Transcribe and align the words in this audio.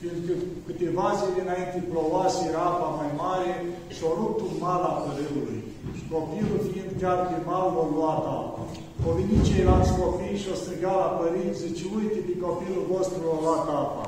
fiindcă 0.00 0.34
câteva 0.66 1.06
zile 1.18 1.40
înainte 1.44 1.78
plouase, 1.90 2.40
era 2.50 2.62
apa 2.72 2.88
mai 3.00 3.10
mare 3.22 3.52
și 3.94 4.02
a 4.08 4.10
rupt 4.18 4.40
un 4.46 4.54
mal 4.64 4.82
a 4.90 4.92
părâului. 5.04 5.60
Și 5.96 6.02
copilul 6.14 6.60
fiind 6.70 6.92
chiar 7.00 7.18
pe 7.30 7.38
mal, 7.48 7.66
a 7.82 7.84
luat 7.94 8.24
apa. 8.38 8.62
Au 9.04 9.12
venit 9.18 9.40
ceilalți 9.48 9.96
copii 10.00 10.40
și 10.40 10.48
au 10.50 10.58
strigat 10.62 10.96
la 11.04 11.10
părinți, 11.18 11.62
zice, 11.64 11.84
uite, 11.96 12.18
pe 12.26 12.34
copilul 12.46 12.84
vostru 12.92 13.22
a 13.32 13.36
luat 13.44 13.66
apa. 13.82 14.04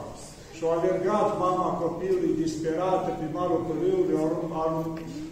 Și 0.54 0.61
au 0.64 0.71
alergat 0.76 1.29
mama 1.45 1.79
copilului 1.82 2.38
disperată 2.43 3.09
pe 3.18 3.27
malul 3.36 3.66
părâului, 3.68 4.16
au 4.22 4.29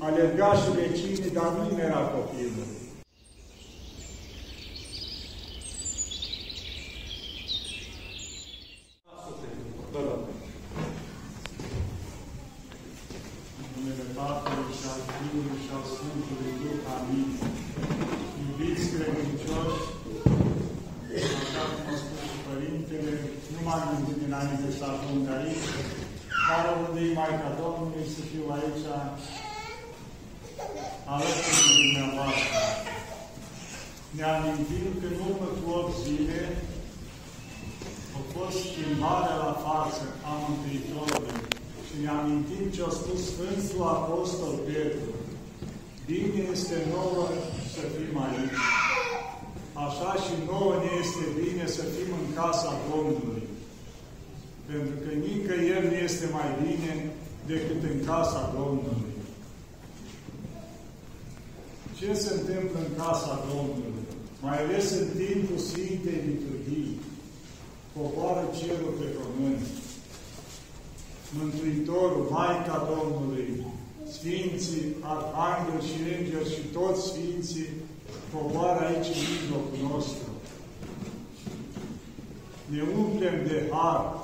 alergat 0.08 0.56
și 0.62 0.68
vecinii, 0.78 1.36
dar 1.38 1.50
nu 1.56 1.66
era 1.88 2.02
copilul. 2.16 2.68
Tatălui 14.28 14.74
și 14.78 14.86
al 14.92 15.00
Fiului 15.14 15.58
și 15.64 15.70
al 15.76 15.84
Sfântului 15.92 16.52
Duh. 16.60 16.80
Amin. 16.96 17.30
Iubiți 18.42 18.86
credincioși, 18.92 19.84
așa 21.42 21.62
cum 21.72 21.86
a 21.92 21.94
spus 22.00 22.20
și 22.30 22.38
Părintele, 22.48 23.12
nu 23.52 23.60
m-am 23.66 23.82
gândit 23.90 24.20
înainte 24.28 24.68
să 24.78 24.84
ajung 24.92 25.24
aici, 25.36 25.68
care 26.46 26.68
unde 26.84 27.00
e 27.06 27.16
Maica 27.18 27.50
Domnului 27.62 28.06
să 28.14 28.20
fiu 28.30 28.44
aici 28.56 28.84
alături 31.12 31.62
de 31.66 31.72
dumneavoastră. 31.80 32.58
Ne 34.18 34.26
amintim 34.36 34.86
că 35.00 35.06
în 35.12 35.18
urmă 35.28 35.48
cu 35.58 35.66
8 35.70 35.94
zile 36.04 36.40
a 38.18 38.20
fost 38.34 38.56
schimbarea 38.68 39.36
la 39.46 39.52
față 39.66 40.04
a 40.30 40.32
Mântuitorului 40.42 41.40
și 41.86 41.94
ne 42.02 42.10
amintim 42.20 42.64
ce 42.74 42.82
a 42.88 42.92
spus 43.00 43.20
Sfântul 43.30 43.82
Apostol 43.96 44.54
Petru. 44.68 45.12
Bine 46.10 46.40
este 46.54 46.76
nouă 46.94 47.26
să 47.74 47.82
fim 47.94 48.14
aici. 48.26 48.58
Așa 49.86 50.10
și 50.24 50.34
nouă 50.50 50.74
ne 50.82 50.90
este 51.02 51.24
bine 51.40 51.64
să 51.76 51.82
fim 51.94 52.10
în 52.20 52.26
casa 52.40 52.70
Domnului. 52.90 53.44
Pentru 54.68 54.94
că 55.02 55.10
nicăieri 55.24 55.88
nu 55.90 55.96
este 56.08 56.26
mai 56.38 56.48
bine 56.62 56.92
decât 57.50 57.80
în 57.90 57.96
casa 58.10 58.40
Domnului. 58.58 59.14
Ce 61.98 62.08
se 62.22 62.30
întâmplă 62.38 62.78
în 62.86 62.92
casa 63.02 63.32
Domnului? 63.52 64.07
Mai 64.40 64.58
ales 64.62 64.90
în 64.90 65.06
timpul 65.16 65.58
Sfintei 65.58 66.22
Liturghii. 66.26 67.00
Popoară 67.92 68.44
cerul 68.58 68.94
pe 68.98 69.04
pământ. 69.04 69.66
Mântuitorul, 71.38 72.26
Maica 72.30 72.88
Domnului, 72.94 73.66
Sfinții, 74.12 74.94
Arhanghel 75.00 75.80
și 75.88 75.98
Îngeri 76.16 76.54
și 76.54 76.62
toți 76.76 77.06
Sfinții 77.08 77.68
coboară 78.32 78.80
aici 78.86 79.06
în 79.14 79.20
mijlocul 79.32 79.78
nostru. 79.90 80.28
Ne 82.72 82.82
umplem 82.98 83.36
de 83.46 83.68
har 83.72 84.14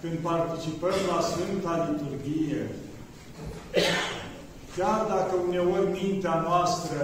când 0.00 0.18
participăm 0.18 0.98
la 1.12 1.20
Sfânta 1.20 1.88
Liturghie. 1.88 2.70
Chiar 4.76 5.06
dacă 5.08 5.34
uneori 5.48 6.02
mintea 6.02 6.44
noastră 6.48 6.98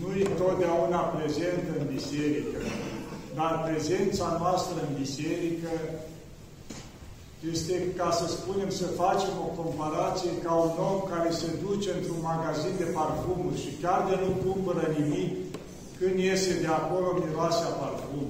nu 0.00 0.08
e 0.22 0.24
totdeauna 0.42 1.00
prezentă 1.14 1.70
în 1.78 1.86
biserică, 1.94 2.58
dar 3.38 3.52
prezența 3.66 4.26
noastră 4.42 4.76
în 4.86 4.92
biserică 5.02 5.72
este, 7.52 7.74
ca 7.96 8.10
să 8.18 8.26
spunem, 8.28 8.70
să 8.80 8.86
facem 9.02 9.34
o 9.46 9.48
comparație 9.62 10.32
ca 10.44 10.52
un 10.66 10.74
om 10.90 10.98
care 11.12 11.30
se 11.40 11.48
duce 11.64 11.90
într-un 11.98 12.20
magazin 12.32 12.74
de 12.82 12.88
parfumuri 12.98 13.62
și 13.64 13.70
chiar 13.82 14.00
de 14.08 14.16
nu 14.24 14.30
cumpără 14.46 14.84
nimic, 14.98 15.30
când 15.98 16.16
iese 16.18 16.52
de 16.64 16.70
acolo, 16.80 17.08
miroase 17.22 17.62
a 17.66 17.72
parfum. 17.82 18.26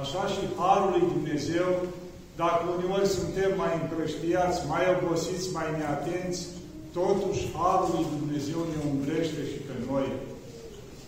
Așa 0.00 0.22
și 0.34 0.44
Harul 0.58 0.90
lui 0.94 1.04
Dumnezeu, 1.14 1.68
dacă 2.42 2.62
uneori 2.74 3.14
suntem 3.18 3.50
mai 3.62 3.72
împrăștiați, 3.80 4.58
mai 4.72 4.84
obosiți, 4.94 5.52
mai 5.56 5.68
neatenți, 5.78 6.40
totuși 6.98 7.42
Harul 7.58 7.90
lui 7.94 8.06
Dumnezeu 8.14 8.60
ne 8.72 8.78
umbrește 8.90 9.40
și 9.50 9.58
pe 9.66 9.74
noi. 9.90 10.08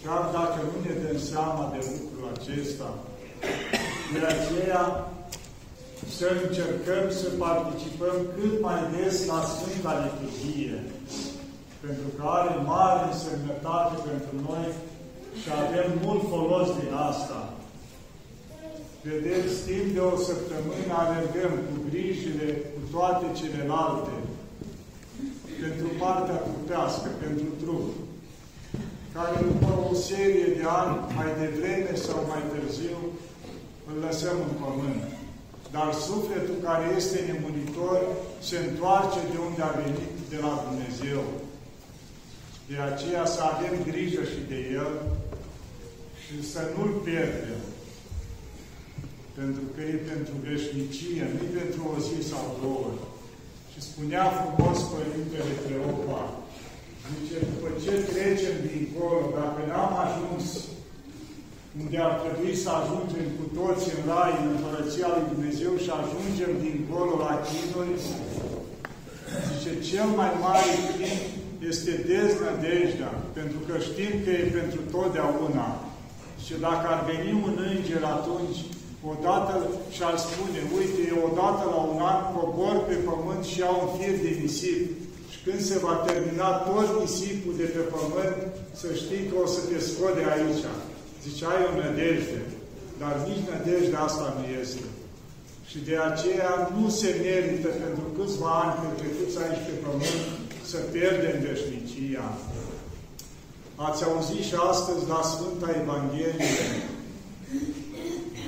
Chiar 0.02 0.22
dacă 0.38 0.58
nu 0.70 0.76
ne 0.86 0.94
dăm 1.02 1.18
seama 1.32 1.64
de 1.74 1.80
lucrul 1.92 2.26
acesta. 2.36 2.88
De 4.12 4.20
aceea, 4.34 4.82
să 6.16 6.26
încercăm 6.42 7.04
să 7.20 7.28
participăm 7.46 8.16
cât 8.34 8.54
mai 8.66 8.80
des 8.94 9.16
la 9.30 9.40
Sfânta 9.52 9.92
Liturghie, 10.04 10.78
pentru 11.84 12.08
că 12.16 12.22
are 12.38 12.54
mare 12.72 13.02
însemnătate 13.06 13.94
pentru 14.08 14.34
noi 14.48 14.66
și 15.40 15.48
avem 15.62 15.88
mult 16.04 16.22
folos 16.32 16.68
din 16.80 16.92
asta. 17.10 17.40
Vedeți, 19.06 19.54
timp 19.66 19.86
de 19.96 20.02
o 20.12 20.16
săptămână 20.28 20.92
alergăm 20.96 21.52
cu 21.68 21.74
grijile, 21.88 22.48
cu 22.72 22.80
toate 22.94 23.26
celelalte, 23.40 24.14
pentru 25.62 25.88
partea 26.02 26.38
trupească, 26.46 27.08
pentru 27.24 27.48
trup, 27.62 27.86
care 29.18 29.38
după 29.52 29.70
o 29.90 29.94
serie 30.10 30.48
de 30.58 30.64
ani, 30.80 30.96
mai 31.16 31.30
devreme 31.42 31.92
sau 32.06 32.18
mai 32.30 32.42
târziu, 32.52 32.98
îl 33.88 33.96
lăsăm 34.06 34.36
în 34.48 34.54
pământ. 34.62 35.02
Dar 35.74 35.88
sufletul 36.08 36.58
care 36.68 36.86
este 37.00 37.18
nemuritor 37.28 37.98
se 38.48 38.56
întoarce 38.58 39.20
de 39.32 39.38
unde 39.48 39.62
a 39.64 39.78
venit 39.82 40.14
de 40.32 40.38
la 40.44 40.52
Dumnezeu. 40.66 41.22
De 42.70 42.78
aceea 42.90 43.24
să 43.34 43.40
avem 43.42 43.74
grijă 43.90 44.22
și 44.32 44.40
de 44.52 44.58
El 44.80 44.92
și 46.22 46.34
să 46.52 46.60
nu-L 46.74 46.92
pierdem. 47.06 47.62
Pentru 49.38 49.64
că 49.72 49.80
e 49.80 50.08
pentru 50.12 50.34
veșnicie, 50.48 51.24
nu 51.36 51.44
pentru 51.58 51.80
o 51.94 51.96
zi 52.06 52.28
sau 52.30 52.44
două. 52.62 52.90
Și 53.72 53.80
spunea 53.88 54.24
frumos 54.38 54.78
Părintele 54.92 55.54
Cleopa, 55.64 56.22
zice, 57.12 57.36
după 57.50 57.68
ce 57.82 57.92
trecem 58.10 58.56
dincolo, 58.68 59.18
dacă 59.38 59.60
n-am 59.68 59.92
ajuns 60.06 60.44
unde 61.80 61.98
ar 62.08 62.14
trebui 62.24 62.54
să 62.64 62.68
ajungem 62.80 63.26
cu 63.38 63.44
toți 63.58 63.84
în 63.96 64.00
rai, 64.10 64.34
în 64.40 64.48
Împărăția 64.54 65.08
lui 65.14 65.30
Dumnezeu 65.32 65.72
și 65.82 65.90
ajungem 66.00 66.52
dincolo 66.66 67.12
la 67.24 67.32
chinuri, 67.46 67.94
zice, 69.48 69.72
cel 69.88 70.08
mai 70.20 70.30
mare 70.44 70.72
chin 70.94 71.18
este 71.70 71.92
deznădejdea, 72.08 73.12
pentru 73.38 73.58
că 73.66 73.74
știm 73.88 74.12
că 74.24 74.30
e 74.30 74.56
pentru 74.60 74.80
totdeauna. 74.94 75.68
Și 76.44 76.54
dacă 76.66 76.86
ar 76.94 77.00
veni 77.10 77.30
un 77.46 77.54
înger 77.72 78.02
atunci, 78.16 78.58
odată 79.10 79.54
și-ar 79.94 80.16
spune, 80.26 80.60
uite, 80.76 81.02
odată 81.26 81.62
la 81.74 81.80
un 81.92 82.00
an 82.12 82.20
cobor 82.34 82.76
pe 82.88 82.96
pământ 83.08 83.42
și 83.50 83.58
iau 83.60 83.76
un 83.84 83.90
fir 83.96 84.14
de 84.24 84.32
nisip. 84.40 84.82
Și 85.38 85.44
când 85.46 85.60
se 85.70 85.78
va 85.78 85.94
termina 86.08 86.50
tot 86.68 86.88
nisipul 87.00 87.54
de 87.56 87.68
pe 87.74 87.82
pământ, 87.94 88.38
să 88.80 88.88
știi 89.02 89.24
că 89.28 89.34
o 89.44 89.46
să 89.54 89.60
te 89.68 89.78
scot 89.88 90.14
de 90.18 90.24
aici. 90.34 90.64
Zice, 91.24 91.44
ai 91.44 91.66
o 91.68 91.70
nădejde, 91.78 92.40
dar 93.00 93.14
nici 93.26 93.46
nădejdea 93.48 94.02
asta 94.08 94.26
nu 94.36 94.44
este. 94.62 94.84
Și 95.70 95.78
de 95.88 95.96
aceea 96.08 96.52
nu 96.76 96.88
se 97.00 97.10
merită 97.24 97.68
pentru 97.84 98.06
câțiva 98.16 98.52
ani 98.62 98.78
petrecuți 98.82 99.38
aici 99.42 99.66
pe 99.66 99.74
pământ 99.84 100.22
să 100.70 100.78
pierdem 100.92 101.36
veșnicia. 101.46 102.28
Ați 103.86 104.04
auzit 104.08 104.44
și 104.48 104.56
astăzi 104.72 105.08
la 105.12 105.20
Sfânta 105.32 105.68
Evanghelie, 105.82 106.56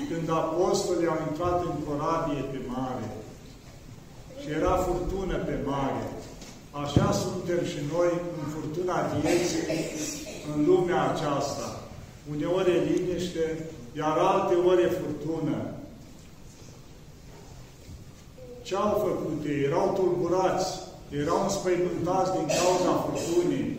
când 0.09 0.27
apostolii 0.43 1.13
au 1.13 1.21
intrat 1.29 1.59
în 1.69 1.77
corabie 1.87 2.43
pe 2.53 2.61
mare 2.75 3.09
și 4.41 4.49
era 4.59 4.75
furtună 4.87 5.37
pe 5.49 5.57
mare. 5.71 6.05
Așa 6.71 7.13
suntem 7.13 7.65
și 7.65 7.79
noi 7.93 8.11
în 8.13 8.53
furtuna 8.53 8.97
vieții 9.21 9.59
în 10.55 10.65
lumea 10.65 11.11
aceasta. 11.11 11.81
Uneori 12.31 12.71
e 12.71 12.93
liniște, 12.93 13.67
iar 13.97 14.19
alte 14.19 14.55
ori 14.55 14.83
e 14.83 15.01
furtună. 15.01 15.57
Ce 18.63 18.77
au 18.77 19.05
făcut 19.09 19.45
ei? 19.47 19.63
Erau 19.65 19.93
tulburați, 19.95 20.81
erau 21.11 21.43
înspăimântați 21.43 22.33
din 22.33 22.47
cauza 22.47 22.93
furtunii. 23.05 23.79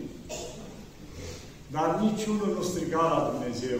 Dar 1.67 1.99
niciunul 2.01 2.53
nu 2.57 2.61
striga 2.61 3.01
la 3.01 3.31
Dumnezeu. 3.31 3.79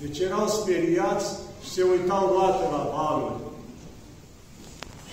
Deci 0.00 0.18
erau 0.18 0.48
speriați 0.48 1.26
și 1.62 1.70
se 1.70 1.82
uitau 1.82 2.28
toate 2.28 2.64
la 2.70 2.90
valuri. 2.96 3.47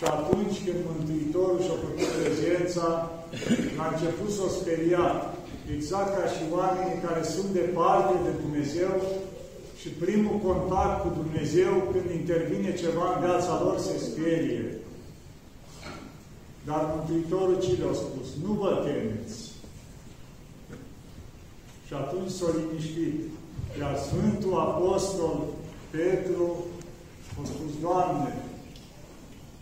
Și 0.06 0.12
atunci 0.12 0.58
când 0.66 0.80
Mântuitorul 0.92 1.60
și-a 1.62 1.78
făcut 1.86 2.10
prezența, 2.20 2.88
a 3.82 3.86
început 3.94 4.30
să 4.36 4.42
o 4.48 4.56
speria 4.60 5.06
exact 5.76 6.12
ca 6.18 6.26
și 6.34 6.44
oamenii 6.60 7.04
care 7.06 7.24
sunt 7.36 7.50
departe 7.62 8.14
de 8.26 8.32
Dumnezeu 8.44 8.94
și 9.80 9.88
Și 9.90 9.90
primul 10.06 10.38
contact 10.50 11.02
cu 11.02 11.10
Dumnezeu, 11.22 11.72
când 11.92 12.08
intervine 12.22 12.76
ceva 12.84 13.06
în 13.14 13.20
viața 13.26 13.62
lor, 13.64 13.78
se 13.80 13.98
sperie. 14.10 14.66
Dar 16.66 16.82
Mântuitorul 16.96 17.62
ce 17.62 17.72
le-a 17.82 17.94
spus? 17.94 18.28
Nu 18.46 18.52
vă 18.62 18.72
temeți. 18.86 19.38
Și 21.88 21.94
atunci 21.94 22.36
s-a 22.38 22.50
liniștit. 22.58 23.18
Iar 23.80 23.96
Sfântul 23.98 24.60
Apostol 24.60 25.44
Petru 25.90 26.66
a 27.42 27.46
spus, 27.46 27.72
Doamne, 27.82 28.34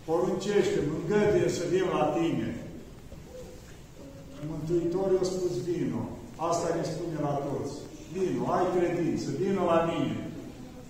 poruncește, 0.06 0.80
îngăduie 0.96 1.50
să 1.58 1.64
vin 1.72 1.86
la 1.96 2.04
Tine. 2.16 2.50
Mântuitorul 4.52 5.20
a 5.22 5.26
spus, 5.34 5.54
vino. 5.68 6.04
Asta 6.50 6.68
ne 6.76 6.84
spune 6.92 7.18
la 7.28 7.34
toți. 7.46 7.74
Vino, 8.14 8.44
ai 8.56 8.66
credință, 8.76 9.28
vino 9.40 9.64
la 9.74 9.80
mine. 9.92 10.18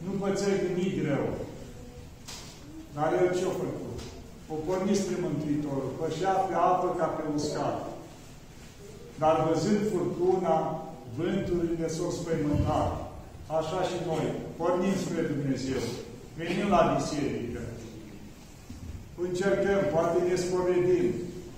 Nu 0.03 0.11
pățești 0.19 0.65
nimic 0.67 0.93
greu. 1.01 1.25
Dar 2.95 3.09
el 3.21 3.29
ce-a 3.37 3.53
făcut? 3.63 3.97
O 4.53 4.55
pornit 4.65 4.97
spre 4.97 5.15
Mântuitorul, 5.21 5.91
pășea 5.99 6.33
pe 6.47 6.53
apă 6.53 6.87
ca 6.97 7.05
pe 7.05 7.23
uscat. 7.35 7.77
Dar 9.21 9.35
văzând 9.47 9.81
furtuna, 9.91 10.55
vânturile 11.17 11.87
s-au 11.87 12.09
spăimântat. 12.17 12.91
Așa 13.57 13.79
și 13.89 13.97
noi, 14.07 14.25
pornim 14.57 14.95
spre 15.03 15.21
Dumnezeu. 15.21 15.81
Venim 16.37 16.67
la 16.75 16.95
biserică. 16.97 17.52
Încercăm, 19.21 19.81
poate 19.93 20.17
ne 20.27 20.35
spovedim. 20.35 21.11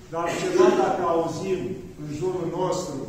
Dar 0.09 0.25
ceva 0.41 0.67
dacă 0.83 1.01
auzim 1.13 1.59
în 2.03 2.09
jurul 2.19 2.47
nostru 2.59 2.99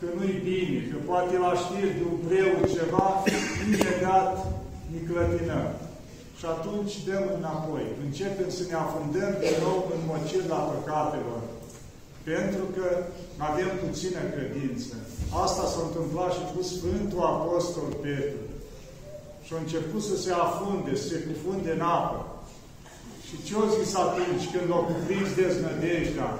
că 0.00 0.06
nu-i 0.16 0.40
bine, 0.50 0.78
că 0.90 0.96
poate 1.10 1.34
la 1.46 1.52
știri 1.62 1.96
de 1.98 2.04
un 2.12 2.18
preot 2.26 2.64
ceva, 2.76 3.06
imediat 3.64 4.32
ne 4.90 4.98
clătinăm. 5.08 5.68
Și 6.38 6.44
atunci 6.54 7.04
dăm 7.08 7.24
înapoi. 7.38 7.84
Începem 8.06 8.48
să 8.58 8.62
ne 8.68 8.76
afundăm 8.84 9.32
din 9.42 9.56
nou 9.66 9.78
în 9.94 10.00
mocirla 10.10 10.60
păcatelor. 10.70 11.40
Pentru 12.30 12.64
că 12.76 12.86
avem 13.48 13.70
puțină 13.84 14.20
credință. 14.34 14.94
Asta 15.44 15.64
s-a 15.72 15.82
întâmplat 15.86 16.30
și 16.36 16.44
cu 16.52 16.62
Sfântul 16.72 17.22
Apostol 17.34 17.88
Petru. 18.04 18.42
Și 19.44 19.52
a 19.54 19.58
început 19.64 20.02
să 20.10 20.16
se 20.24 20.32
afunde, 20.32 20.90
să 20.96 21.06
se 21.08 21.18
cufunde 21.28 21.70
în 21.72 21.80
apă. 21.80 22.20
Și 23.26 23.34
ce-o 23.46 23.64
zis 23.76 23.90
atunci 24.06 24.44
când 24.52 24.66
l-a 24.70 24.80
cuprins 24.90 25.28
deznădejdea? 25.38 26.30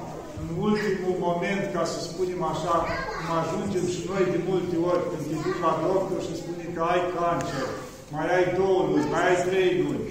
În 0.43 0.49
ultimul 0.69 1.17
moment, 1.27 1.62
ca 1.75 1.85
să 1.93 1.99
spunem 2.00 2.43
așa, 2.53 2.75
cum 3.17 3.29
ajungem 3.41 3.85
și 3.94 4.00
noi 4.11 4.25
de 4.35 4.41
multe 4.49 4.77
ori, 4.91 5.06
când 5.09 5.23
te 5.29 5.37
duc 5.44 5.56
la 5.67 5.73
doctor 5.87 6.19
și 6.27 6.41
spune 6.43 6.65
că 6.75 6.81
ai 6.93 7.03
cancer, 7.17 7.67
mai 8.15 8.27
ai 8.37 8.47
două 8.59 8.81
luni, 8.91 9.11
mai 9.15 9.25
ai 9.29 9.38
trei 9.49 9.73
luni. 9.83 10.06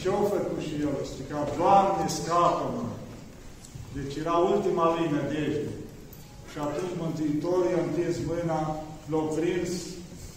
Ce 0.00 0.06
au 0.08 0.24
făcut 0.34 0.60
și 0.66 0.74
el? 0.84 0.94
Strica, 1.10 1.40
Doamne, 1.58 2.06
scapă-mă! 2.18 2.84
Deci 3.96 4.14
era 4.22 4.36
ultima 4.52 4.84
lui 4.94 5.06
nădejde. 5.14 5.72
Și 6.50 6.58
atunci 6.66 6.98
Mântuitorul 7.02 7.66
i-a 7.70 7.82
întins 7.86 8.16
mâna, 8.28 8.60
l-a 9.10 9.22
prins, 9.36 9.70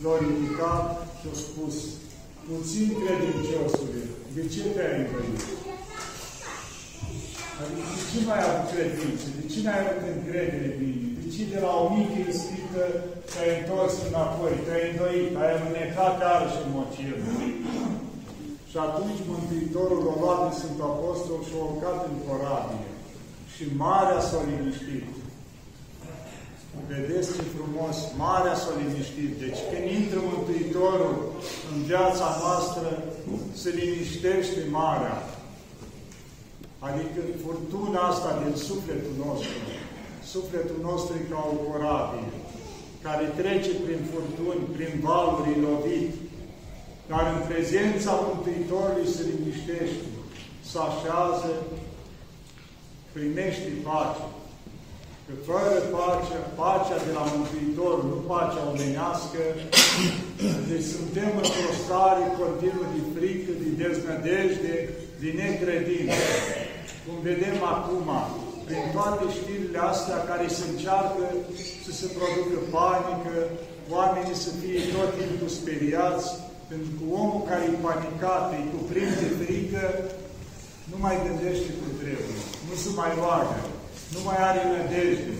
l-a 0.04 0.14
ridicat 0.24 0.86
și 1.20 1.26
a 1.34 1.36
spus, 1.46 1.76
puțin 2.48 2.88
credinciosule, 3.00 3.97
de 4.38 4.44
ce 4.54 4.62
te-ai 4.76 4.96
învăit? 5.02 5.42
Adică 7.60 7.90
de 7.98 8.04
ce 8.10 8.18
mai 8.28 8.38
ai 8.40 8.48
avut 8.50 8.68
credință? 8.74 9.26
De 9.40 9.46
ce 9.52 9.60
n-ai 9.64 9.82
avut 9.84 10.04
încredere 10.16 10.70
bine? 10.82 11.08
De 11.20 11.26
ce 11.34 11.42
de 11.54 11.60
la 11.66 11.72
o 11.82 11.86
mică 11.96 12.18
ispită 12.22 12.84
te-ai 13.32 13.52
întors 13.60 13.94
înapoi, 14.08 14.54
te-ai 14.66 14.86
îndoit, 14.90 15.30
ai 15.42 15.50
alunecat 15.54 16.14
iarăși 16.24 16.62
în 16.64 16.70
mociră? 16.76 17.20
Și 18.70 18.78
atunci 18.88 19.20
Mântuitorul 19.32 20.00
l-a 20.06 20.16
luat 20.22 20.40
de 20.46 20.52
Sfânt 20.60 20.80
Apostol 20.92 21.40
și 21.48 21.54
a 21.56 21.62
urcat 21.70 22.00
în 22.10 22.18
corabie. 22.26 22.90
Și 23.54 23.64
marea 23.86 24.22
s-a 24.28 24.40
liniștit. 24.50 25.08
Vedeți 26.92 27.30
ce 27.36 27.44
frumos, 27.56 27.98
marea 28.26 28.56
s-a 28.62 28.74
liniștit. 28.82 29.32
Deci 29.44 29.60
când 29.70 29.86
intră 30.00 30.20
Mântuitorul 30.32 31.16
în 31.72 31.78
viața 31.90 32.28
noastră, 32.42 32.88
se 33.54 33.70
liniștește 33.70 34.60
marea. 34.70 35.18
Adică 36.80 37.20
furtuna 37.46 38.00
asta 38.00 38.42
din 38.44 38.56
sufletul 38.56 39.16
nostru, 39.26 39.58
sufletul 40.24 40.80
nostru 40.82 41.16
e 41.16 41.30
ca 41.32 41.50
o 41.52 41.56
corabie, 41.68 42.28
care 43.02 43.26
trece 43.42 43.72
prin 43.86 44.02
furtuni, 44.12 44.68
prin 44.76 44.94
valuri 45.02 45.62
lovit, 45.62 46.14
dar 47.08 47.24
în 47.36 47.48
prezența 47.48 48.12
Mântuitorului 48.12 49.08
se 49.16 49.24
liniștește, 49.32 50.06
se 50.70 50.78
așează, 50.90 51.52
primește 53.12 53.70
pace. 53.84 54.26
Că 55.30 55.36
fără 55.52 55.76
pace, 55.96 56.38
pacea 56.62 57.00
de 57.08 57.12
la 57.18 57.24
Mântuitor, 57.32 57.96
nu 58.10 58.18
pacea 58.32 58.62
omenească, 58.72 59.42
deci 60.70 60.88
suntem 60.96 61.30
într-o 61.44 61.74
stare 61.84 62.24
continuă 62.42 62.86
de 62.96 63.02
frică, 63.16 63.52
de 63.62 63.70
deznădejde, 63.82 64.76
de 65.22 65.30
necredință. 65.42 66.26
Cum 67.04 67.16
vedem 67.30 67.58
acum, 67.76 68.08
prin 68.68 68.86
toate 68.96 69.24
știrile 69.38 69.80
astea 69.92 70.20
care 70.30 70.46
se 70.58 70.64
încearcă 70.72 71.24
să 71.86 71.92
se 72.00 72.08
producă 72.18 72.58
panică, 72.76 73.36
oamenii 73.96 74.44
să 74.46 74.52
fie 74.62 74.80
tot 74.94 75.10
timpul 75.20 75.52
speriați, 75.60 76.28
pentru 76.72 76.92
că 76.98 77.04
omul 77.22 77.42
care 77.50 77.64
e 77.68 77.86
panicat, 77.90 78.44
e 78.50 78.60
cuprins 78.76 79.14
de 79.24 79.30
frică, 79.40 79.84
nu 80.92 80.98
mai 81.06 81.16
gândește 81.26 81.70
cum 81.80 81.92
trebuie, 82.02 82.40
nu 82.68 82.76
se 82.84 82.90
mai 83.00 83.12
roagă, 83.22 83.60
nu 84.14 84.20
mai 84.28 84.40
are 84.50 84.62
nădejde. 84.72 85.36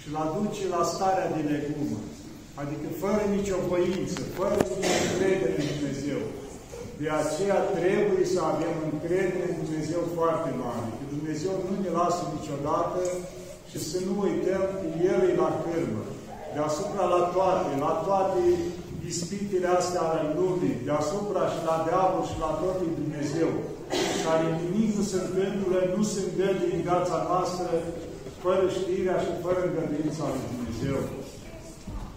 Și 0.00 0.06
îl 0.10 0.16
aduce 0.26 0.62
la 0.76 0.82
starea 0.92 1.28
de 1.36 1.42
legumă, 1.52 2.00
adică 2.60 2.88
fără 3.02 3.22
nicio 3.36 3.58
voință, 3.70 4.18
fără 4.38 4.54
nicio 4.72 4.92
încredere 5.06 5.54
în 5.60 5.68
Dumnezeu. 5.74 6.22
De 7.02 7.08
aceea 7.20 7.60
trebuie 7.78 8.24
să 8.34 8.40
avem 8.52 8.74
încredere 8.90 9.46
în 9.50 9.56
Dumnezeu 9.64 10.02
foarte 10.18 10.50
mare, 10.64 10.88
că 10.98 11.04
Dumnezeu 11.16 11.54
nu 11.66 11.74
ne 11.84 11.90
lasă 12.00 12.22
niciodată 12.36 13.00
și 13.70 13.78
să 13.90 13.98
nu 14.06 14.12
uităm 14.26 14.64
că 14.78 14.86
El 15.12 15.20
e 15.30 15.40
la 15.44 15.50
cârmă, 15.64 16.04
deasupra 16.54 17.04
la 17.14 17.22
toate, 17.34 17.70
la 17.86 17.92
toate 18.06 18.42
ispitele 19.10 19.68
astea 19.80 20.02
ale 20.10 20.24
lumii, 20.38 20.80
deasupra 20.88 21.42
și 21.52 21.60
la 21.68 21.76
diavol 21.86 22.24
și 22.30 22.36
la 22.44 22.50
tot 22.60 22.78
Dumnezeu, 23.00 23.50
care 24.28 24.46
nimic 24.62 24.90
nu 24.98 25.04
se 25.12 25.18
întâmplă, 25.24 25.78
nu 25.94 26.02
se 26.12 26.20
îngăduie 26.24 26.74
în 26.76 26.82
viața 26.88 27.16
noastră 27.30 27.70
fără 28.42 28.64
știrea 28.78 29.18
și 29.24 29.32
fără 29.44 29.60
îngăduința 29.64 30.24
lui 30.32 30.46
Dumnezeu. 30.50 30.98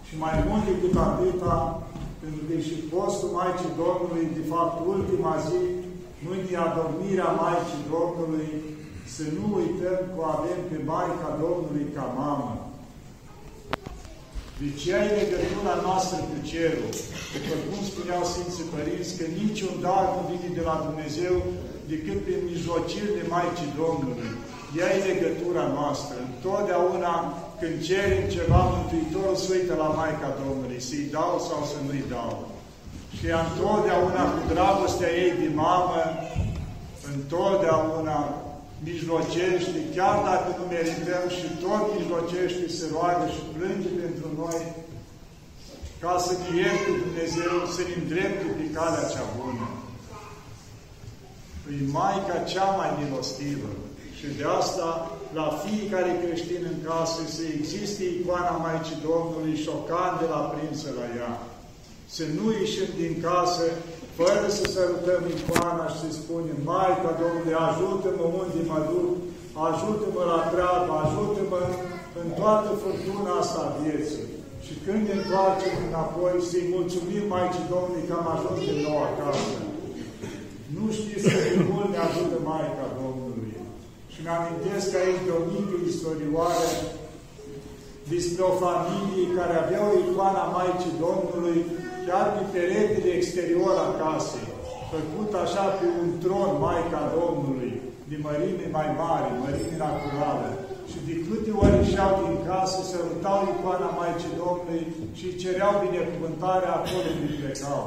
Și 0.08 0.14
mai 0.24 0.36
mult 0.48 0.64
decât 0.70 0.96
atâta, 1.10 1.58
pentru 2.22 2.42
că 2.48 2.56
și 2.68 2.76
postul 2.94 3.30
Maicii 3.38 3.78
Domnului, 3.84 4.26
de 4.38 4.44
fapt, 4.52 4.76
ultima 4.94 5.34
zi, 5.48 5.62
nu 6.24 6.32
e 6.54 6.66
adormirea 6.68 7.38
Maicii 7.42 7.90
Domnului, 7.96 8.50
să 9.16 9.24
nu 9.36 9.46
uităm 9.60 10.00
că 10.14 10.22
avem 10.36 10.60
pe 10.70 10.78
Maica 10.90 11.30
Domnului 11.44 11.86
ca 11.96 12.06
mamă. 12.20 12.52
Deci 14.62 14.84
ea 14.92 15.02
e 15.08 15.20
legătura 15.22 15.76
noastră 15.88 16.18
cu 16.30 16.38
cerul. 16.50 16.92
După 17.36 17.54
cum 17.68 17.80
spuneau 17.92 18.22
Sfinții 18.32 18.72
Părinți, 18.74 19.16
că 19.18 19.26
niciun 19.42 19.74
dar 19.86 20.04
nu 20.16 20.22
vine 20.30 20.50
de 20.58 20.64
la 20.70 20.76
Dumnezeu 20.88 21.36
decât 21.94 22.18
prin 22.26 22.42
mijlocirile 22.52 23.24
Maicii 23.36 23.76
Domnului. 23.84 24.32
Ea 24.80 24.90
e 24.96 25.08
legătura 25.12 25.66
noastră. 25.78 26.16
Întotdeauna 26.30 27.14
când 27.60 27.76
cerem 27.90 28.24
ceva, 28.36 28.62
Mântuitorul 28.76 29.38
se 29.42 29.50
uită 29.58 29.74
la 29.84 29.90
Maica 30.00 30.30
Domnului, 30.44 30.80
să-i 30.88 31.12
dau 31.18 31.34
sau 31.48 31.62
să 31.72 31.78
nu-i 31.86 32.12
dau. 32.16 32.34
Și 33.16 33.24
ea 33.32 33.42
întotdeauna 33.50 34.24
cu 34.34 34.42
dragostea 34.54 35.12
ei 35.24 35.34
de 35.42 35.50
mamă, 35.64 36.02
întotdeauna 37.14 38.18
mijlocește, 38.90 39.80
chiar 39.96 40.16
dacă 40.30 40.50
nu 40.58 40.66
merităm 40.74 41.26
și 41.38 41.48
tot 41.64 41.84
mijlocește, 41.98 42.64
se 42.78 42.86
roagă 42.94 43.26
și 43.36 43.42
plânge 43.54 43.90
pentru 44.02 44.28
noi, 44.42 44.60
ca 46.02 46.14
să 46.26 46.32
ne 46.40 46.50
ierte 46.62 46.90
Dumnezeu, 47.04 47.56
să 47.76 47.82
ne 47.88 47.94
îndrepte 48.00 48.48
pe 48.58 48.66
calea 48.76 49.12
cea 49.14 49.28
bună. 49.40 49.66
E 51.70 51.74
Maica 51.96 52.38
cea 52.52 52.70
mai 52.80 52.90
milostivă. 53.00 53.72
Și 54.18 54.28
de 54.38 54.46
asta, 54.60 54.88
la 55.40 55.48
fiecare 55.64 56.12
creștin 56.24 56.62
în 56.72 56.78
casă, 56.88 57.22
să 57.36 57.44
existe 57.58 58.04
icoana 58.18 58.56
Maicii 58.66 59.04
Domnului 59.10 59.56
și 59.62 59.68
o 59.78 59.80
candelă 59.92 60.36
aprinsă 60.40 60.88
la 61.00 61.06
ea. 61.20 61.32
Să 62.16 62.24
nu 62.36 62.46
ieșim 62.52 62.90
din 63.02 63.14
casă 63.28 63.66
fără 64.20 64.46
să 64.58 64.64
sărutăm 64.76 65.22
icoana 65.36 65.86
și 65.92 66.00
să 66.04 66.10
spunem, 66.20 66.58
Maica 66.70 67.12
Domnului, 67.24 67.62
ajută-mă 67.68 68.26
unde 68.42 68.62
mă 68.72 68.80
duc, 68.90 69.10
ajută-mă 69.68 70.24
la 70.32 70.40
treabă, 70.52 70.92
ajută-mă 71.04 71.62
în 72.22 72.28
toată 72.40 72.70
furtuna 72.82 73.32
asta 73.42 73.60
a 73.66 73.76
vieții. 73.82 74.28
Și 74.66 74.72
Și 74.72 74.78
când 74.86 75.02
ne 75.08 75.16
întoarcem 75.20 75.76
înapoi, 75.88 76.36
să-i 76.50 76.72
mulțumim 76.76 77.24
Maicii 77.34 77.72
Domnului 77.74 78.08
că 78.08 78.14
am 78.20 78.28
ajuns 78.36 78.60
din 78.70 78.80
nou 78.88 79.00
acasă. 79.10 79.56
Nu 80.76 80.86
știți 80.98 81.26
cât 81.34 81.44
de 81.58 81.64
mult 81.72 81.90
ne 81.94 82.00
ajută 82.08 82.38
Maica 82.50 82.88
Domnului. 83.02 83.54
Și 84.12 84.20
mi-amintesc 84.26 84.90
aici 85.02 85.26
de 85.28 85.32
o 85.40 85.42
mică 85.54 85.76
istorioare 85.92 86.70
despre 88.14 88.42
o 88.52 88.54
familie 88.66 89.26
care 89.40 89.56
avea 89.58 89.82
o 89.90 89.94
icoană 90.04 90.40
a 90.44 90.52
Maicii 90.56 91.00
Domnului 91.06 91.60
chiar 92.08 92.26
pe 92.36 92.44
peretele 92.54 93.12
exterior 93.20 93.74
a 93.86 93.88
casei, 94.02 94.50
făcut 94.94 95.32
așa 95.44 95.66
pe 95.78 95.86
un 96.02 96.10
tron 96.24 96.52
Maica 96.66 97.02
Domnului, 97.18 97.72
de 98.10 98.18
mărime 98.26 98.68
mai 98.78 98.90
mare, 99.02 99.30
mărime 99.42 99.76
naturală. 99.86 100.50
Și 100.90 100.98
de 101.08 101.16
câte 101.26 101.52
ori 101.64 101.78
ieșeau 101.82 102.12
din 102.24 102.38
casă, 102.50 102.80
se 102.90 102.98
rutau 103.06 103.40
icoana 103.52 103.90
Maicii 104.00 104.40
Domnului 104.42 104.84
și 105.20 105.28
cereau 105.42 105.74
binecuvântarea 105.86 106.74
acolo 106.80 107.10
unde 107.14 107.34
plecau. 107.40 107.84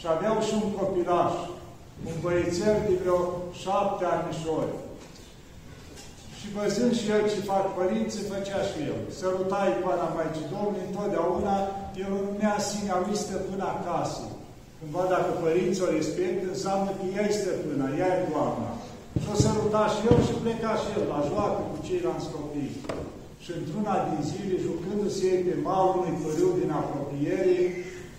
Și 0.00 0.06
aveau 0.14 0.36
și 0.46 0.52
un 0.60 0.68
copilaș, 0.78 1.34
un 2.08 2.14
băiețel 2.22 2.76
de 2.86 2.94
vreo 3.00 3.20
șapte 3.62 4.04
anișori. 4.14 4.74
Și 6.38 6.46
văzând 6.56 6.92
și 7.00 7.06
el 7.14 7.22
ce 7.32 7.48
fac 7.50 7.64
părinții, 7.80 8.30
făcea 8.32 8.60
și 8.70 8.78
el. 8.90 9.00
Săruta 9.18 9.60
icoana 9.72 10.14
Maicii 10.16 10.52
Domnului, 10.54 10.86
întotdeauna 10.88 11.54
el 12.02 12.10
o 12.18 12.20
numea 12.26 12.56
sinea 12.70 12.96
lui 13.04 13.16
stăpâna 13.24 13.68
acasă. 13.76 14.24
Cumva 14.78 15.04
dacă 15.14 15.30
părinții 15.44 15.86
o 15.86 15.94
respectă, 15.98 16.44
înseamnă 16.48 16.90
că 16.98 17.04
ea 17.14 17.24
e 17.28 17.38
stăpâna, 17.40 17.86
ea 18.00 18.10
e 18.16 18.28
doamna. 18.32 18.70
Și 19.20 19.26
o 19.32 19.36
săruta 19.44 19.84
și 19.94 20.00
el 20.10 20.18
și 20.26 20.34
pleca 20.42 20.72
și 20.82 20.88
el 20.96 21.04
la 21.14 21.20
joacă 21.30 21.60
cu 21.70 21.76
ceilalți 21.86 22.32
copii. 22.34 22.74
Și 23.42 23.50
într-una 23.58 23.94
din 24.08 24.20
zile, 24.30 24.54
jucându-se 24.66 25.22
ei 25.32 25.40
pe 25.46 25.54
malul 25.66 25.94
unui 25.98 26.20
păriu 26.22 26.48
din 26.60 26.70
apropiere, 26.80 27.58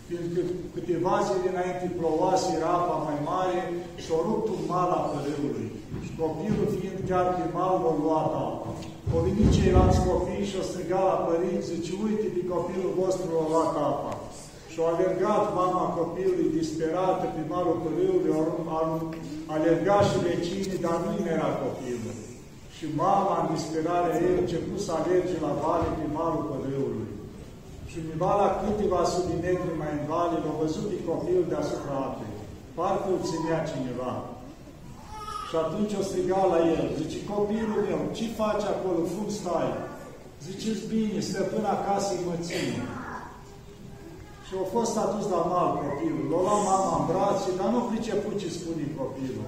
fiindcă 0.07 0.41
câteva 0.75 1.13
zile 1.27 1.47
înainte 1.51 1.87
plouase, 1.97 2.47
era 2.57 2.71
apa 2.79 2.97
mai 3.07 3.19
mare 3.31 3.59
și 4.03 4.09
o 4.17 4.19
rupt 4.27 4.47
un 4.55 4.63
mal 4.73 4.89
a 4.97 5.01
părâului. 5.11 5.67
Și 6.05 6.11
copilul 6.21 6.67
fiind 6.77 6.99
chiar 7.09 7.27
pe 7.37 7.45
mal, 7.57 7.73
l-a 7.83 7.93
luat 8.03 8.31
apa. 8.47 8.69
O 9.15 9.17
venit 9.25 9.49
ceilalți 9.57 10.05
copii 10.09 10.49
și 10.49 10.59
o 10.61 10.63
striga 10.69 11.01
la 11.09 11.17
părinți, 11.27 11.69
zice, 11.71 11.91
uite, 12.05 12.27
pe 12.35 12.41
copilul 12.53 12.91
vostru 13.01 13.27
l-a 13.35 13.45
luat 13.51 13.73
apa. 13.91 14.11
Și 14.71 14.77
a 14.79 14.85
alergat 14.93 15.43
mama 15.59 15.83
copilului 15.99 16.55
disperată 16.59 17.25
pe 17.35 17.41
malul 17.51 17.77
părâului, 17.83 18.31
a 18.75 18.81
alergat 19.55 20.03
și 20.09 20.17
vecinii, 20.27 20.83
dar 20.85 20.97
nu 21.05 21.13
era 21.35 21.49
copilul. 21.63 22.15
Și 22.75 22.85
mama, 23.03 23.33
în 23.41 23.47
disperare 23.55 24.11
ei, 24.23 24.35
a 24.37 24.41
început 24.43 24.79
să 24.85 24.91
alerge 24.93 25.35
la 25.45 25.51
vale 25.63 25.87
pe 25.97 26.05
malul 26.17 26.43
părâului. 26.51 27.09
Și 27.89 27.95
undeva 28.03 28.31
la 28.41 28.49
câteva 28.61 29.01
sute 29.13 29.35
metri 29.45 29.79
mai 29.81 29.91
în 29.99 30.03
vale, 30.11 30.35
l-a 30.43 30.53
văzut 30.63 30.85
pe 30.89 30.97
copil 31.09 31.39
deasupra 31.51 31.95
apei. 32.07 32.35
Parcă 32.77 33.07
îl 33.11 33.21
ținea 33.29 33.59
cineva. 33.71 34.11
Și 35.47 35.55
atunci 35.63 35.93
o 35.99 36.03
striga 36.09 36.41
la 36.53 36.59
el, 36.75 36.85
zice, 36.99 37.19
copilul 37.33 37.79
meu, 37.87 38.01
ce 38.17 38.25
faci 38.41 38.65
acolo, 38.73 38.99
cum 39.13 39.27
stai? 39.39 39.71
Ziceți 40.47 40.83
bine, 40.91 41.19
stăpâna 41.29 41.73
casei 41.85 42.25
mă 42.27 42.35
ține. 42.47 42.81
Și 44.45 44.53
a 44.61 44.65
fost 44.75 44.93
adus 45.05 45.25
la 45.35 45.41
mal 45.51 45.69
copilul. 45.83 46.25
L-a 46.31 46.39
luat 46.45 46.61
mama 46.71 46.93
în 46.99 47.05
brațe, 47.09 47.49
dar 47.59 47.69
nu 47.73 47.89
priceput 47.91 48.35
ce 48.41 48.49
spune 48.57 48.85
copilul. 49.01 49.47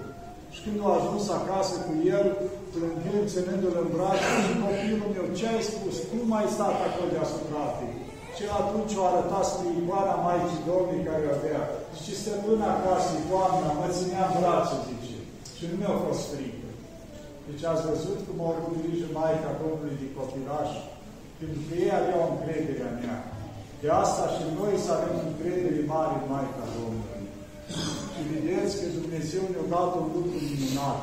Și 0.53 0.59
când 0.63 0.77
a 0.81 0.89
ajuns 0.99 1.25
acasă 1.39 1.75
cu 1.85 1.93
el, 2.17 2.27
plângând, 2.73 3.25
ținându-l 3.33 3.75
în 3.83 3.89
brațe, 3.95 4.29
și 4.45 4.53
copilul 4.65 5.09
meu, 5.15 5.25
ce 5.37 5.45
ai 5.47 5.63
spus? 5.71 5.95
Cum 6.09 6.27
ai 6.39 6.47
stat 6.55 6.75
acolo 6.87 7.07
deasupra 7.15 7.61
apei? 7.69 8.08
Și 8.41 8.47
atunci 8.61 8.93
o 9.01 9.03
arătat 9.09 9.45
spre 9.51 9.67
icoana 9.79 10.15
Maicii 10.25 10.67
Domnului 10.69 11.07
care 11.09 11.23
o 11.27 11.33
avea. 11.37 11.61
Zice, 11.95 12.13
stăpâna 12.21 12.67
acasă, 12.75 13.11
doamna, 13.31 13.69
mă 13.79 13.87
ținea 13.97 14.23
în 14.27 14.33
brațe, 14.37 14.75
zice. 14.87 15.17
Și 15.57 15.63
nu 15.69 15.75
mi-a 15.77 15.95
fost 16.05 16.21
frică. 16.31 16.69
Deci 17.47 17.63
ați 17.71 17.87
văzut 17.91 18.19
cum 18.25 18.37
au 18.45 18.51
avut 18.53 18.75
grijă 18.81 19.07
Maica 19.17 19.51
Domnului 19.61 20.01
de 20.01 20.07
copilaș? 20.17 20.69
Pentru 21.39 21.59
că 21.65 21.71
ei 21.83 21.93
aveau 21.99 22.21
încrederea 22.27 22.91
mea. 23.01 23.17
De 23.81 23.89
asta 24.03 24.23
și 24.35 24.43
noi 24.59 24.73
să 24.85 24.89
avem 24.93 25.15
încredere 25.29 25.81
mare 25.93 26.13
în 26.19 26.25
Maica 26.33 26.65
Domnului. 26.77 27.23
Și 28.11 28.21
vedeți 28.31 28.73
că 28.79 28.85
Dumnezeu 28.99 29.43
ne-a 29.51 29.67
dat 29.75 29.89
un 30.01 30.07
lucru 30.15 30.37
minunat. 30.49 31.01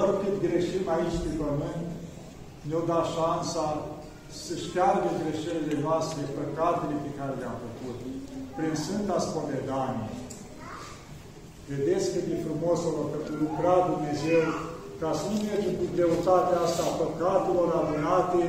Oricât 0.00 0.34
greșim 0.44 0.84
aici 0.94 1.18
pe 1.24 1.32
pământ, 1.40 1.88
ne-a 2.68 2.82
dat 2.90 3.04
șansa 3.14 3.66
să 4.46 4.52
șteargă 4.64 5.08
greșelile 5.20 5.76
noastre, 5.86 6.22
păcatele 6.38 6.96
pe 7.04 7.10
care 7.18 7.32
le-am 7.40 7.58
făcut, 7.66 7.98
prin 8.56 8.74
Sfânta 8.84 9.18
Spovedanie. 9.26 10.10
Vedeți 11.70 12.06
cât 12.12 12.24
de 12.30 12.36
frumos 12.44 12.78
a 12.88 12.90
lucrat 13.44 13.82
Dumnezeu 13.92 14.44
ca 15.00 15.10
să 15.18 15.24
nu 15.30 15.36
mergem 15.48 15.74
cu 15.80 15.86
greutatea 15.94 16.58
asta 16.66 16.82
a 16.86 16.96
păcatelor 17.02 17.68
adunate 17.80 18.42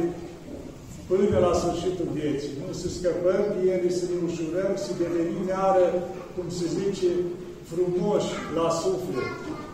până 1.10 1.38
la 1.46 1.54
sfârșitul 1.60 2.10
vieții. 2.20 2.58
Nu 2.62 2.70
să 2.82 2.88
scăpăm 2.90 3.44
de 3.54 3.62
ele, 3.74 3.90
să 4.00 4.06
ne 4.12 4.18
ușurăm, 4.28 4.72
să 4.86 4.92
devenim 5.02 5.44
iară, 5.56 5.86
cum 6.36 6.48
se 6.58 6.66
zice, 6.80 7.10
frumoși 7.72 8.32
la 8.58 8.68
suflet. 8.82 9.32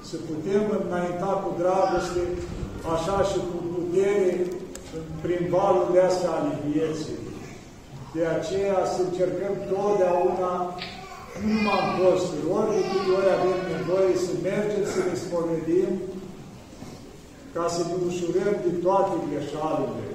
Să 0.09 0.15
putem 0.29 0.63
înainta 0.85 1.31
cu 1.43 1.49
dragoste, 1.61 2.23
așa 2.93 3.17
și 3.29 3.39
cu 3.49 3.57
putere, 3.73 4.29
prin 5.23 5.41
valurile 5.55 6.01
astea 6.09 6.31
ale 6.39 6.53
vieții. 6.69 7.19
De 8.15 8.23
aceea 8.37 8.79
să 8.93 8.99
încercăm 9.03 9.53
totdeauna, 9.71 10.53
nu 11.41 11.47
numai 11.55 11.81
în 11.85 11.91
posturi, 11.99 12.49
ori 12.57 12.71
de 12.75 12.81
câte 12.89 13.11
ori 13.17 13.29
avem 13.37 13.59
nevoie 13.73 14.13
să 14.25 14.31
mergem 14.49 14.83
să 14.93 14.99
ne 15.07 15.15
spovedim, 15.23 15.91
ca 17.55 17.65
să 17.75 17.81
ne 17.89 17.95
ușurăm 18.07 18.55
de 18.65 18.73
toate 18.85 19.15
greșalile. 19.27 20.07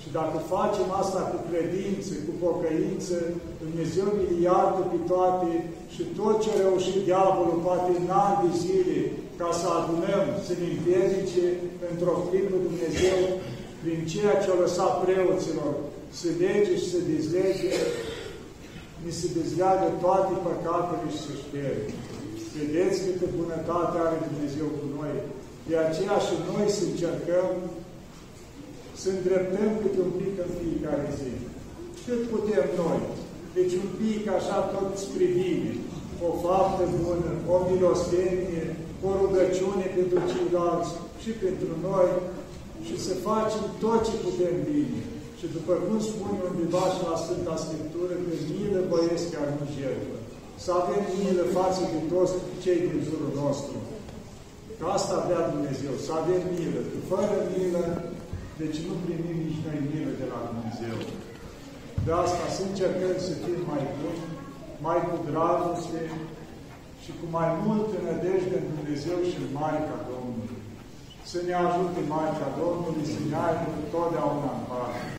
Și 0.00 0.08
dacă 0.18 0.36
facem 0.54 0.88
asta 1.02 1.20
cu 1.30 1.38
credință, 1.50 2.12
cu 2.26 2.32
pocăință, 2.44 3.16
Dumnezeu 3.64 4.08
ne 4.18 4.28
iartă 4.46 4.82
pe 4.92 4.98
toate 5.12 5.50
și 5.94 6.02
tot 6.18 6.34
ce 6.42 6.48
a 6.52 6.62
reușit 6.64 7.00
diavolul 7.10 7.58
poate 7.66 7.90
în 8.00 8.08
ani 8.24 8.40
de 8.44 8.50
zile 8.62 8.98
ca 9.40 9.48
să 9.60 9.66
adunăm, 9.78 10.24
să 10.46 10.52
ne 10.60 10.66
împiedice 10.74 11.44
într-o 11.90 12.16
clipă 12.26 12.56
Dumnezeu 12.68 13.18
prin 13.82 14.00
ceea 14.12 14.34
ce 14.42 14.48
a 14.50 14.60
lăsat 14.64 14.92
preoților 15.04 15.72
să 16.20 16.28
lege 16.44 16.72
și 16.80 16.90
să 16.92 16.98
dezlege, 17.12 17.72
ni 19.04 19.12
se 19.20 19.26
dezleagă 19.38 19.86
toate 20.04 20.34
păcatele 20.48 21.06
și 21.14 21.20
să 21.26 21.32
șterge. 21.42 21.94
Vedeți 22.56 22.96
câtă 23.04 23.26
bunătate 23.40 23.96
are 24.06 24.18
Dumnezeu 24.28 24.68
cu 24.78 24.84
noi. 24.96 25.14
De 25.68 25.76
aceea 25.86 26.16
și 26.26 26.34
noi 26.50 26.66
să 26.76 26.82
încercăm 26.86 27.50
să 29.00 29.06
îndreptăm 29.10 29.70
câte 29.82 30.00
un 30.08 30.14
pic 30.20 30.34
în 30.44 30.50
fiecare 30.60 31.06
zi. 31.18 31.32
Cât 32.06 32.20
putem 32.32 32.66
noi. 32.82 33.00
Deci 33.56 33.74
un 33.82 33.88
pic 34.00 34.22
așa 34.38 34.58
tot 34.74 34.90
spre 35.04 35.26
bine. 35.40 35.70
O 36.26 36.28
faptă 36.44 36.84
bună, 37.02 37.30
o 37.52 37.56
milostenie, 37.70 38.64
o 39.06 39.08
rugăciune 39.20 39.86
pentru 39.96 40.18
ceilalți 40.30 40.90
și 41.22 41.30
pentru 41.44 41.70
noi 41.88 42.08
și 42.86 42.94
să 43.06 43.12
facem 43.28 43.64
tot 43.82 43.98
ce 44.06 44.14
putem 44.26 44.54
bine. 44.70 45.00
Și 45.38 45.46
după 45.56 45.74
cum 45.84 45.98
spune 46.10 46.38
undeva 46.50 46.84
și 46.94 47.00
la 47.08 47.16
Sfânta 47.24 47.56
Scriptură, 47.64 48.12
că 48.24 48.32
milă 48.52 48.80
băiesc 48.90 49.24
chiar 49.32 49.48
nu 49.56 49.64
jertfă. 49.76 50.16
Să 50.64 50.70
avem 50.80 51.02
milă 51.18 51.44
față 51.58 51.82
de 51.92 52.00
toți 52.12 52.34
cei 52.62 52.80
din 52.88 53.00
jurul 53.08 53.32
nostru. 53.42 53.76
Că 54.78 54.84
asta 54.96 55.24
vrea 55.26 55.52
Dumnezeu, 55.54 55.94
să 56.04 56.10
avem 56.20 56.42
milă. 56.54 56.80
Că 56.90 56.98
fără 57.12 57.36
milă, 57.52 57.84
deci 58.60 58.78
nu 58.86 58.94
primim 59.04 59.38
nici 59.46 59.64
noi 59.66 59.78
milă 59.90 60.12
de 60.20 60.26
la 60.32 60.40
Dumnezeu. 60.50 60.96
De 62.06 62.12
asta 62.24 62.44
să 62.56 62.60
încercăm 62.64 63.16
să 63.26 63.32
fim 63.42 63.60
mai 63.72 63.82
buni, 63.98 64.22
mai 64.86 64.98
cu 65.08 65.16
dragoste 65.30 66.02
și 67.02 67.10
cu 67.18 67.26
mai 67.36 67.48
multă 67.64 67.94
nădejde 68.06 68.56
în 68.60 68.66
Dumnezeu 68.74 69.18
și 69.28 69.36
în 69.42 69.48
Maica 69.60 69.96
Domnului. 69.96 70.01
Să 71.30 71.38
ne 71.46 71.54
ajute 71.64 72.00
Maica 72.12 72.48
Domnului 72.60 73.04
să 73.12 73.18
ne 73.30 73.36
aibă 73.46 73.70
totdeauna 73.92 74.50
în 74.58 74.62
pace. 74.70 75.02